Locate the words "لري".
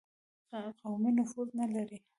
1.73-1.99